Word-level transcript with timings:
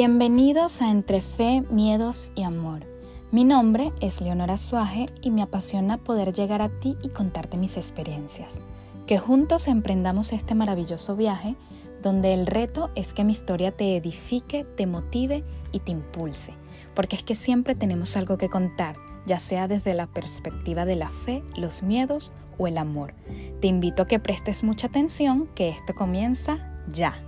Bienvenidos 0.00 0.80
a 0.80 0.92
Entre 0.92 1.20
Fe, 1.20 1.64
Miedos 1.72 2.30
y 2.36 2.44
Amor. 2.44 2.86
Mi 3.32 3.42
nombre 3.42 3.92
es 4.00 4.20
Leonora 4.20 4.56
Suaje 4.56 5.06
y 5.22 5.32
me 5.32 5.42
apasiona 5.42 5.98
poder 5.98 6.32
llegar 6.32 6.62
a 6.62 6.68
ti 6.68 6.96
y 7.02 7.08
contarte 7.08 7.56
mis 7.56 7.76
experiencias. 7.76 8.60
Que 9.08 9.18
juntos 9.18 9.66
emprendamos 9.66 10.32
este 10.32 10.54
maravilloso 10.54 11.16
viaje 11.16 11.56
donde 12.00 12.32
el 12.32 12.46
reto 12.46 12.90
es 12.94 13.12
que 13.12 13.24
mi 13.24 13.32
historia 13.32 13.72
te 13.72 13.96
edifique, 13.96 14.62
te 14.62 14.86
motive 14.86 15.42
y 15.72 15.80
te 15.80 15.90
impulse. 15.90 16.54
Porque 16.94 17.16
es 17.16 17.24
que 17.24 17.34
siempre 17.34 17.74
tenemos 17.74 18.16
algo 18.16 18.38
que 18.38 18.48
contar, 18.48 18.94
ya 19.26 19.40
sea 19.40 19.66
desde 19.66 19.94
la 19.94 20.06
perspectiva 20.06 20.84
de 20.84 20.94
la 20.94 21.08
fe, 21.08 21.42
los 21.56 21.82
miedos 21.82 22.30
o 22.56 22.68
el 22.68 22.78
amor. 22.78 23.14
Te 23.60 23.66
invito 23.66 24.02
a 24.04 24.06
que 24.06 24.20
prestes 24.20 24.62
mucha 24.62 24.86
atención, 24.86 25.48
que 25.56 25.70
esto 25.70 25.96
comienza 25.96 26.84
ya. 26.86 27.20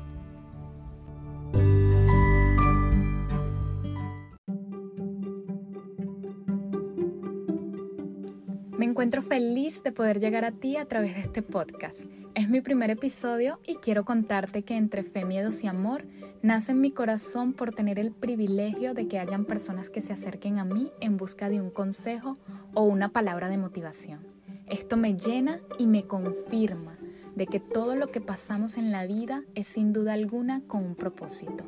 Me 8.80 8.86
encuentro 8.86 9.20
feliz 9.20 9.82
de 9.82 9.92
poder 9.92 10.20
llegar 10.20 10.46
a 10.46 10.52
ti 10.52 10.78
a 10.78 10.86
través 10.86 11.14
de 11.14 11.20
este 11.20 11.42
podcast. 11.42 12.06
Es 12.34 12.48
mi 12.48 12.62
primer 12.62 12.88
episodio 12.88 13.60
y 13.66 13.74
quiero 13.74 14.06
contarte 14.06 14.62
que 14.62 14.74
entre 14.74 15.02
fe, 15.02 15.26
miedos 15.26 15.62
y 15.62 15.66
amor 15.66 16.06
nace 16.40 16.72
en 16.72 16.80
mi 16.80 16.90
corazón 16.90 17.52
por 17.52 17.72
tener 17.72 17.98
el 17.98 18.10
privilegio 18.10 18.94
de 18.94 19.06
que 19.06 19.18
hayan 19.18 19.44
personas 19.44 19.90
que 19.90 20.00
se 20.00 20.14
acerquen 20.14 20.58
a 20.58 20.64
mí 20.64 20.90
en 21.02 21.18
busca 21.18 21.50
de 21.50 21.60
un 21.60 21.68
consejo 21.68 22.38
o 22.72 22.84
una 22.84 23.10
palabra 23.10 23.50
de 23.50 23.58
motivación. 23.58 24.26
Esto 24.66 24.96
me 24.96 25.12
llena 25.12 25.60
y 25.76 25.86
me 25.86 26.06
confirma 26.06 26.96
de 27.36 27.46
que 27.46 27.60
todo 27.60 27.96
lo 27.96 28.10
que 28.10 28.22
pasamos 28.22 28.78
en 28.78 28.92
la 28.92 29.04
vida 29.04 29.44
es 29.54 29.66
sin 29.66 29.92
duda 29.92 30.14
alguna 30.14 30.62
con 30.66 30.86
un 30.86 30.94
propósito. 30.94 31.64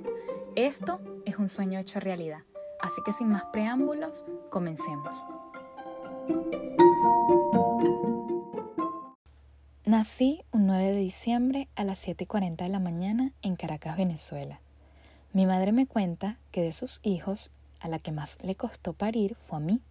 Esto 0.56 1.02
es 1.26 1.36
un 1.36 1.50
sueño 1.50 1.78
hecho 1.78 2.00
realidad. 2.00 2.44
Así 2.80 3.02
que 3.04 3.12
sin 3.12 3.28
más 3.28 3.44
preámbulos, 3.52 4.24
comencemos. 4.48 5.14
Nací 9.92 10.42
un 10.52 10.66
9 10.66 10.92
de 10.92 10.96
diciembre 10.96 11.68
a 11.76 11.84
las 11.84 12.08
7.40 12.08 12.56
de 12.56 12.70
la 12.70 12.78
mañana 12.78 13.32
en 13.42 13.56
Caracas, 13.56 13.98
Venezuela. 13.98 14.58
Mi 15.34 15.44
madre 15.44 15.70
me 15.72 15.86
cuenta 15.86 16.38
que 16.50 16.62
de 16.62 16.72
sus 16.72 17.00
hijos, 17.02 17.50
a 17.78 17.88
la 17.88 17.98
que 17.98 18.10
más 18.10 18.38
le 18.40 18.54
costó 18.54 18.94
parir 18.94 19.36
fue 19.46 19.58
a 19.58 19.60
mí. 19.60 19.82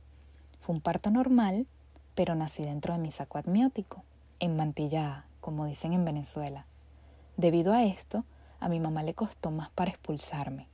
Fue 0.59 0.73
un 0.73 0.81
parto 0.81 1.11
normal, 1.11 1.67
pero 2.15 2.33
nací 2.33 2.63
dentro 2.63 2.95
de 2.95 2.99
mi 2.99 3.11
saco 3.11 3.37
admiótico, 3.37 4.01
en 4.39 4.57
mantilla 4.57 5.25
como 5.39 5.67
dicen 5.67 5.93
en 5.93 6.03
Venezuela. 6.03 6.65
Debido 7.37 7.71
a 7.71 7.83
esto, 7.83 8.25
a 8.59 8.69
mi 8.69 8.79
mamá 8.79 9.03
le 9.03 9.13
costó 9.13 9.51
más 9.51 9.69
para 9.69 9.91
expulsarme. 9.91 10.65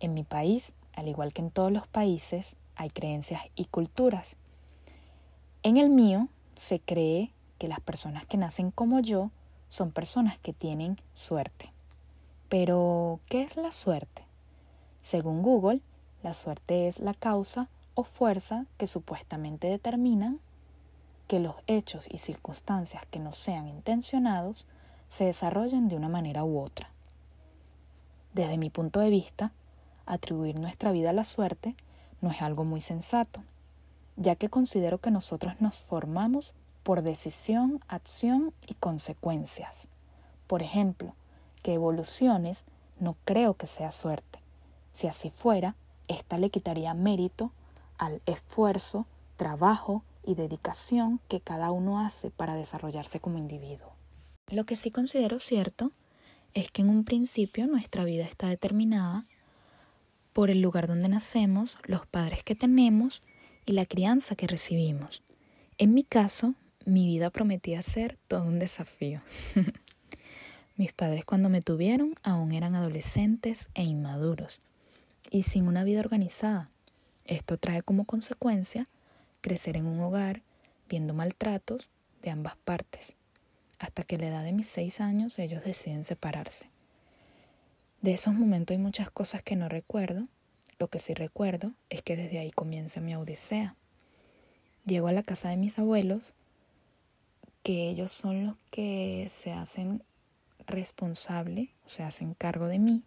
En 0.00 0.12
mi 0.12 0.22
país, 0.22 0.74
al 0.92 1.08
igual 1.08 1.32
que 1.32 1.40
en 1.40 1.50
todos 1.50 1.72
los 1.72 1.86
países, 1.86 2.56
hay 2.76 2.90
creencias 2.90 3.40
y 3.56 3.64
culturas. 3.64 4.36
En 5.62 5.78
el 5.78 5.88
mío 5.88 6.28
se 6.56 6.78
cree 6.78 7.32
que 7.62 7.68
las 7.68 7.78
personas 7.78 8.26
que 8.26 8.38
nacen 8.38 8.72
como 8.72 8.98
yo 8.98 9.30
son 9.68 9.92
personas 9.92 10.36
que 10.36 10.52
tienen 10.52 11.00
suerte. 11.14 11.72
Pero, 12.48 13.20
¿qué 13.28 13.42
es 13.42 13.56
la 13.56 13.70
suerte? 13.70 14.24
Según 15.00 15.42
Google, 15.42 15.80
la 16.24 16.34
suerte 16.34 16.88
es 16.88 16.98
la 16.98 17.14
causa 17.14 17.68
o 17.94 18.02
fuerza 18.02 18.66
que 18.78 18.88
supuestamente 18.88 19.68
determinan 19.68 20.40
que 21.28 21.38
los 21.38 21.54
hechos 21.68 22.08
y 22.10 22.18
circunstancias 22.18 23.04
que 23.12 23.20
no 23.20 23.30
sean 23.30 23.68
intencionados 23.68 24.66
se 25.06 25.26
desarrollen 25.26 25.86
de 25.86 25.94
una 25.94 26.08
manera 26.08 26.42
u 26.42 26.58
otra. 26.58 26.90
Desde 28.34 28.58
mi 28.58 28.70
punto 28.70 28.98
de 28.98 29.10
vista, 29.10 29.52
atribuir 30.04 30.58
nuestra 30.58 30.90
vida 30.90 31.10
a 31.10 31.12
la 31.12 31.22
suerte 31.22 31.76
no 32.22 32.32
es 32.32 32.42
algo 32.42 32.64
muy 32.64 32.82
sensato, 32.82 33.44
ya 34.16 34.34
que 34.34 34.50
considero 34.50 34.98
que 34.98 35.12
nosotros 35.12 35.60
nos 35.60 35.80
formamos 35.80 36.54
por 36.82 37.02
decisión, 37.02 37.80
acción 37.88 38.52
y 38.66 38.74
consecuencias. 38.74 39.88
Por 40.46 40.62
ejemplo, 40.62 41.14
que 41.62 41.74
evoluciones 41.74 42.64
no 42.98 43.16
creo 43.24 43.54
que 43.54 43.66
sea 43.66 43.92
suerte. 43.92 44.40
Si 44.92 45.06
así 45.06 45.30
fuera, 45.30 45.76
ésta 46.08 46.38
le 46.38 46.50
quitaría 46.50 46.94
mérito 46.94 47.52
al 47.98 48.20
esfuerzo, 48.26 49.06
trabajo 49.36 50.02
y 50.24 50.34
dedicación 50.34 51.20
que 51.28 51.40
cada 51.40 51.70
uno 51.70 52.00
hace 52.00 52.30
para 52.30 52.54
desarrollarse 52.54 53.20
como 53.20 53.38
individuo. 53.38 53.92
Lo 54.48 54.64
que 54.64 54.76
sí 54.76 54.90
considero 54.90 55.38
cierto 55.38 55.92
es 56.54 56.70
que 56.70 56.82
en 56.82 56.90
un 56.90 57.04
principio 57.04 57.66
nuestra 57.66 58.04
vida 58.04 58.24
está 58.24 58.48
determinada 58.48 59.24
por 60.32 60.50
el 60.50 60.60
lugar 60.60 60.86
donde 60.86 61.08
nacemos, 61.08 61.78
los 61.84 62.06
padres 62.06 62.42
que 62.44 62.54
tenemos 62.54 63.22
y 63.66 63.72
la 63.72 63.86
crianza 63.86 64.34
que 64.34 64.46
recibimos. 64.46 65.22
En 65.78 65.94
mi 65.94 66.04
caso, 66.04 66.54
mi 66.86 67.06
vida 67.06 67.30
prometía 67.30 67.82
ser 67.82 68.18
todo 68.28 68.44
un 68.44 68.58
desafío. 68.58 69.20
Mis 70.76 70.92
padres 70.92 71.24
cuando 71.24 71.48
me 71.48 71.62
tuvieron 71.62 72.14
aún 72.22 72.52
eran 72.52 72.74
adolescentes 72.74 73.68
e 73.74 73.82
inmaduros 73.82 74.60
y 75.30 75.44
sin 75.44 75.66
una 75.66 75.84
vida 75.84 76.00
organizada. 76.00 76.70
Esto 77.24 77.56
trae 77.56 77.82
como 77.82 78.04
consecuencia 78.04 78.88
crecer 79.40 79.76
en 79.76 79.86
un 79.86 80.00
hogar 80.00 80.42
viendo 80.88 81.14
maltratos 81.14 81.90
de 82.22 82.30
ambas 82.30 82.56
partes, 82.56 83.16
hasta 83.78 84.04
que 84.04 84.16
a 84.16 84.18
la 84.18 84.28
edad 84.28 84.44
de 84.44 84.52
mis 84.52 84.68
seis 84.68 85.00
años 85.00 85.38
ellos 85.38 85.64
deciden 85.64 86.04
separarse. 86.04 86.68
De 88.00 88.12
esos 88.12 88.34
momentos 88.34 88.74
hay 88.74 88.82
muchas 88.82 89.10
cosas 89.10 89.42
que 89.42 89.56
no 89.56 89.68
recuerdo, 89.68 90.26
lo 90.78 90.88
que 90.88 90.98
sí 90.98 91.14
recuerdo 91.14 91.72
es 91.90 92.02
que 92.02 92.16
desde 92.16 92.38
ahí 92.40 92.50
comienza 92.50 93.00
mi 93.00 93.14
odisea. 93.14 93.76
Llego 94.84 95.06
a 95.06 95.12
la 95.12 95.22
casa 95.22 95.48
de 95.48 95.56
mis 95.56 95.78
abuelos 95.78 96.32
que 97.62 97.88
ellos 97.88 98.12
son 98.12 98.46
los 98.46 98.56
que 98.70 99.26
se 99.30 99.52
hacen 99.52 100.02
responsable, 100.66 101.70
se 101.86 102.02
hacen 102.02 102.34
cargo 102.34 102.66
de 102.66 102.78
mí, 102.78 103.02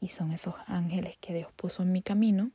y 0.00 0.08
son 0.08 0.32
esos 0.32 0.54
ángeles 0.66 1.16
que 1.18 1.34
Dios 1.34 1.52
puso 1.56 1.82
en 1.82 1.92
mi 1.92 2.02
camino, 2.02 2.50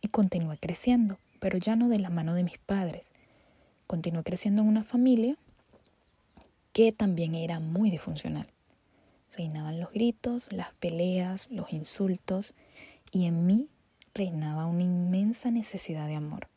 y 0.00 0.08
continué 0.08 0.58
creciendo, 0.58 1.18
pero 1.40 1.58
ya 1.58 1.76
no 1.76 1.88
de 1.88 1.98
la 1.98 2.10
mano 2.10 2.34
de 2.34 2.42
mis 2.42 2.58
padres. 2.58 3.12
Continué 3.86 4.22
creciendo 4.22 4.62
en 4.62 4.68
una 4.68 4.82
familia 4.82 5.36
que 6.72 6.92
también 6.92 7.34
era 7.34 7.60
muy 7.60 7.90
disfuncional. 7.90 8.48
Reinaban 9.36 9.80
los 9.80 9.92
gritos, 9.92 10.52
las 10.52 10.72
peleas, 10.74 11.48
los 11.50 11.72
insultos, 11.72 12.54
y 13.10 13.26
en 13.26 13.46
mí 13.46 13.68
reinaba 14.14 14.66
una 14.66 14.82
inmensa 14.82 15.50
necesidad 15.50 16.06
de 16.06 16.16
amor 16.16 16.48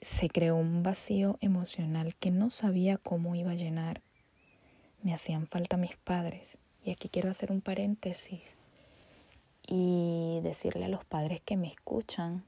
se 0.00 0.28
creó 0.28 0.56
un 0.56 0.82
vacío 0.82 1.38
emocional 1.40 2.14
que 2.16 2.30
no 2.30 2.50
sabía 2.50 2.98
cómo 2.98 3.34
iba 3.34 3.52
a 3.52 3.56
llenar. 3.56 4.02
Me 5.02 5.14
hacían 5.14 5.46
falta 5.46 5.76
mis 5.76 5.96
padres. 5.96 6.58
Y 6.84 6.90
aquí 6.90 7.08
quiero 7.08 7.30
hacer 7.30 7.50
un 7.50 7.60
paréntesis 7.60 8.56
y 9.66 10.40
decirle 10.42 10.84
a 10.84 10.88
los 10.88 11.04
padres 11.04 11.40
que 11.40 11.56
me 11.56 11.68
escuchan 11.68 12.44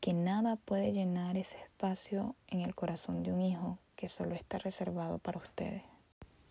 que 0.00 0.12
nada 0.12 0.56
puede 0.56 0.92
llenar 0.92 1.36
ese 1.36 1.58
espacio 1.58 2.36
en 2.46 2.60
el 2.60 2.74
corazón 2.74 3.24
de 3.24 3.32
un 3.32 3.40
hijo 3.40 3.78
que 3.96 4.08
solo 4.08 4.34
está 4.34 4.58
reservado 4.58 5.18
para 5.18 5.38
ustedes. 5.38 5.82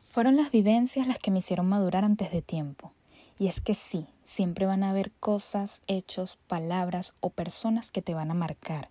Fueron 0.09 0.35
las 0.35 0.51
vivencias 0.51 1.07
las 1.07 1.19
que 1.19 1.31
me 1.31 1.39
hicieron 1.39 1.67
madurar 1.67 2.03
antes 2.03 2.31
de 2.31 2.41
tiempo. 2.41 2.91
Y 3.37 3.47
es 3.47 3.61
que 3.61 3.75
sí, 3.75 4.07
siempre 4.23 4.65
van 4.65 4.83
a 4.83 4.89
haber 4.89 5.11
cosas, 5.11 5.81
hechos, 5.87 6.37
palabras 6.47 7.13
o 7.19 7.29
personas 7.29 7.91
que 7.91 8.01
te 8.01 8.13
van 8.13 8.31
a 8.31 8.33
marcar 8.33 8.89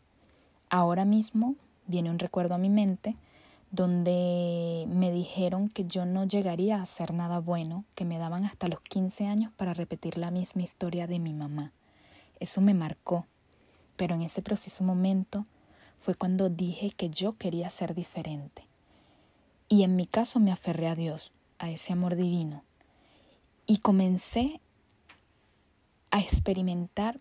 Ahora 0.75 1.05
mismo 1.05 1.55
viene 1.87 2.11
un 2.11 2.19
recuerdo 2.19 2.57
a 2.57 2.59
mi 2.59 2.69
mente 2.69 3.15
donde 3.71 4.87
me 4.89 5.13
dijeron 5.13 5.69
que 5.69 5.85
yo 5.85 6.05
no 6.05 6.25
llegaría 6.25 6.79
a 6.79 6.83
hacer 6.83 7.15
nada 7.15 7.39
bueno, 7.39 7.85
que 7.95 8.05
me 8.05 8.19
daban 8.19 8.45
hasta 8.45 8.67
los 8.67 8.81
15 8.81 9.29
años 9.29 9.53
para 9.57 9.73
repetir 9.73 10.19
la 10.19 10.33
misma 10.33 10.63
historia 10.63 11.07
de 11.07 11.21
mi 11.21 11.33
mamá. 11.33 11.71
Eso 12.41 12.61
me 12.61 12.75
marcó, 12.75 13.25
pero 13.95 14.17
en 14.17 14.23
ese 14.23 14.43
preciso 14.43 14.83
momento 14.83 15.47
fue 16.01 16.17
cuando 16.17 16.51
dije 16.51 16.91
que 16.91 17.09
yo 17.09 17.35
quería 17.35 17.71
ser 17.71 17.95
diferente. 17.95 18.67
Y 19.69 19.85
en 19.85 19.95
mi 19.95 20.07
caso 20.07 20.41
me 20.41 20.51
aferré 20.51 20.89
a 20.89 20.97
Dios, 20.97 21.31
a 21.61 21.71
ese 21.71 21.93
amor 21.93 22.17
divino, 22.17 22.65
y 23.65 23.77
comencé 23.77 24.61
a 26.11 26.19
experimentar 26.19 27.21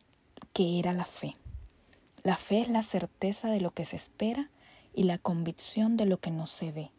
qué 0.54 0.80
era 0.80 0.92
la 0.92 1.06
fe. 1.06 1.36
La 2.24 2.38
fe 2.38 2.62
es 2.62 2.70
la 2.70 2.84
certeza 2.84 3.50
de 3.50 3.60
lo 3.60 3.72
que 3.72 3.84
se 3.84 3.98
espera 3.98 4.50
y 4.94 5.04
la 5.04 5.18
convicción 5.18 5.98
de 5.98 6.06
lo 6.06 6.20
que 6.20 6.31
no 6.31 6.48
se 6.48 6.72
ve. 6.72 6.92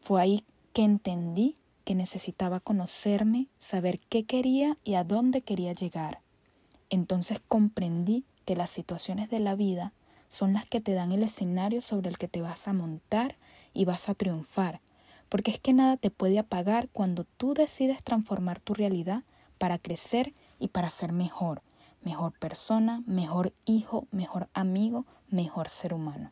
Fue 0.00 0.20
ahí 0.20 0.44
que 0.74 0.84
entendí 0.84 1.54
que 1.84 1.94
necesitaba 1.94 2.60
conocerme, 2.60 3.48
saber 3.58 4.00
qué 4.08 4.24
quería 4.24 4.76
y 4.84 4.94
a 4.94 5.04
dónde 5.04 5.40
quería 5.40 5.72
llegar. 5.72 6.20
Entonces 6.90 7.40
comprendí 7.48 8.24
que 8.44 8.56
las 8.56 8.70
situaciones 8.70 9.30
de 9.30 9.40
la 9.40 9.54
vida 9.54 9.92
son 10.28 10.52
las 10.52 10.66
que 10.66 10.80
te 10.80 10.92
dan 10.92 11.12
el 11.12 11.22
escenario 11.22 11.80
sobre 11.80 12.10
el 12.10 12.18
que 12.18 12.28
te 12.28 12.42
vas 12.42 12.68
a 12.68 12.72
montar 12.72 13.36
y 13.72 13.84
vas 13.84 14.08
a 14.08 14.14
triunfar, 14.14 14.80
porque 15.28 15.50
es 15.50 15.58
que 15.58 15.72
nada 15.72 15.96
te 15.96 16.10
puede 16.10 16.38
apagar 16.38 16.88
cuando 16.90 17.24
tú 17.24 17.54
decides 17.54 18.02
transformar 18.02 18.60
tu 18.60 18.74
realidad 18.74 19.22
para 19.58 19.78
crecer 19.78 20.34
y 20.58 20.68
para 20.68 20.90
ser 20.90 21.12
mejor, 21.12 21.62
mejor 22.04 22.32
persona, 22.38 23.02
mejor 23.06 23.52
hijo, 23.64 24.06
mejor 24.10 24.48
amigo, 24.52 25.06
mejor 25.28 25.70
ser 25.70 25.94
humano. 25.94 26.30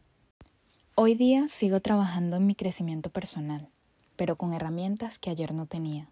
Hoy 0.95 1.15
día 1.15 1.49
sigo 1.49 1.81
trabajando 1.81 2.37
en 2.37 2.47
mi 2.47 2.55
crecimiento 2.55 3.11
personal, 3.11 3.71
pero 4.17 4.37
con 4.37 4.53
herramientas 4.53 5.19
que 5.19 5.31
ayer 5.31 5.55
no 5.55 5.67
tenía. 5.67 6.11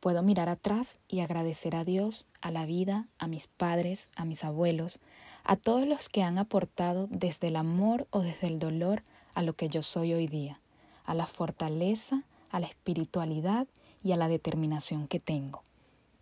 Puedo 0.00 0.22
mirar 0.22 0.48
atrás 0.48 0.98
y 1.08 1.20
agradecer 1.20 1.74
a 1.74 1.84
Dios, 1.84 2.26
a 2.42 2.50
la 2.50 2.66
vida, 2.66 3.08
a 3.18 3.26
mis 3.26 3.48
padres, 3.48 4.10
a 4.16 4.24
mis 4.24 4.44
abuelos, 4.44 4.98
a 5.44 5.56
todos 5.56 5.86
los 5.86 6.08
que 6.08 6.22
han 6.22 6.38
aportado 6.38 7.06
desde 7.10 7.48
el 7.48 7.56
amor 7.56 8.06
o 8.10 8.20
desde 8.20 8.46
el 8.46 8.58
dolor 8.58 9.02
a 9.34 9.42
lo 9.42 9.54
que 9.54 9.68
yo 9.68 9.82
soy 9.82 10.12
hoy 10.12 10.26
día, 10.26 10.60
a 11.04 11.14
la 11.14 11.26
fortaleza, 11.26 12.24
a 12.50 12.60
la 12.60 12.66
espiritualidad 12.66 13.66
y 14.02 14.12
a 14.12 14.16
la 14.16 14.28
determinación 14.28 15.08
que 15.08 15.20
tengo. 15.20 15.62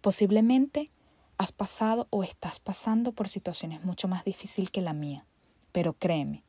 Posiblemente 0.00 0.86
has 1.38 1.52
pasado 1.52 2.08
o 2.10 2.24
estás 2.24 2.58
pasando 2.58 3.12
por 3.12 3.28
situaciones 3.28 3.84
mucho 3.84 4.08
más 4.08 4.24
difíciles 4.24 4.70
que 4.70 4.82
la 4.82 4.92
mía, 4.92 5.24
pero 5.72 5.92
créeme, 5.94 6.42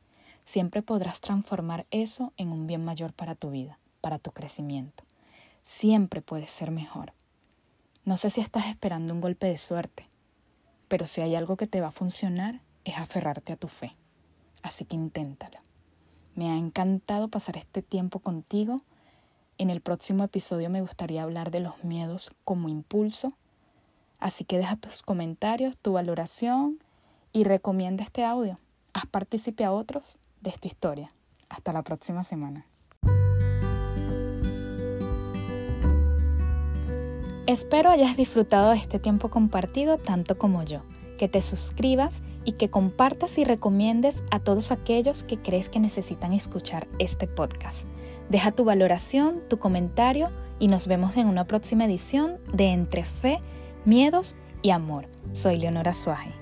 siempre 0.44 0.82
podrás 0.82 1.20
transformar 1.20 1.86
eso 1.90 2.32
en 2.36 2.50
un 2.50 2.66
bien 2.66 2.84
mayor 2.84 3.12
para 3.12 3.36
tu 3.36 3.50
vida, 3.50 3.78
para 4.00 4.18
tu 4.18 4.32
crecimiento. 4.32 5.04
Siempre 5.64 6.22
puedes 6.22 6.50
ser 6.50 6.72
mejor. 6.72 7.12
No 8.04 8.16
sé 8.16 8.30
si 8.30 8.40
estás 8.40 8.66
esperando 8.66 9.14
un 9.14 9.20
golpe 9.20 9.46
de 9.46 9.58
suerte, 9.58 10.08
pero 10.88 11.06
si 11.06 11.20
hay 11.20 11.36
algo 11.36 11.56
que 11.56 11.68
te 11.68 11.80
va 11.80 11.88
a 11.88 11.92
funcionar 11.92 12.60
es 12.84 12.98
aferrarte 12.98 13.52
a 13.52 13.56
tu 13.56 13.68
fe. 13.68 13.94
Así 14.62 14.84
que 14.84 14.96
inténtalo. 14.96 15.58
Me 16.34 16.50
ha 16.50 16.56
encantado 16.56 17.28
pasar 17.28 17.56
este 17.56 17.82
tiempo 17.82 18.18
contigo. 18.18 18.82
En 19.58 19.70
el 19.70 19.80
próximo 19.80 20.24
episodio 20.24 20.70
me 20.70 20.80
gustaría 20.80 21.22
hablar 21.22 21.50
de 21.50 21.60
los 21.60 21.84
miedos 21.84 22.32
como 22.44 22.68
impulso. 22.68 23.28
Así 24.20 24.44
que 24.44 24.58
deja 24.58 24.76
tus 24.76 25.02
comentarios, 25.02 25.76
tu 25.78 25.92
valoración 25.94 26.78
y 27.32 27.44
recomienda 27.44 28.04
este 28.04 28.24
audio. 28.24 28.58
Haz 28.92 29.06
partícipe 29.06 29.64
a 29.64 29.72
otros 29.72 30.16
de 30.40 30.50
esta 30.50 30.68
historia. 30.68 31.08
Hasta 31.48 31.72
la 31.72 31.82
próxima 31.82 32.22
semana. 32.22 32.66
Espero 37.46 37.90
hayas 37.90 38.16
disfrutado 38.16 38.70
de 38.70 38.76
este 38.76 39.00
tiempo 39.00 39.28
compartido 39.28 39.98
tanto 39.98 40.38
como 40.38 40.62
yo, 40.62 40.82
que 41.18 41.26
te 41.26 41.40
suscribas 41.40 42.22
y 42.44 42.52
que 42.52 42.70
compartas 42.70 43.38
y 43.38 43.44
recomiendes 43.44 44.22
a 44.30 44.38
todos 44.38 44.70
aquellos 44.70 45.24
que 45.24 45.38
crees 45.38 45.68
que 45.68 45.80
necesitan 45.80 46.32
escuchar 46.32 46.86
este 47.00 47.26
podcast. 47.26 47.84
Deja 48.28 48.52
tu 48.52 48.64
valoración, 48.64 49.42
tu 49.48 49.58
comentario 49.58 50.28
y 50.60 50.68
nos 50.68 50.86
vemos 50.86 51.16
en 51.16 51.26
una 51.26 51.46
próxima 51.46 51.86
edición 51.86 52.38
de 52.52 52.68
Entre 52.68 53.02
Fe, 53.02 53.40
Miedos 53.84 54.36
y 54.62 54.70
Amor. 54.70 55.06
Soy 55.32 55.56
Leonora 55.56 55.94
Suaje. 55.94 56.39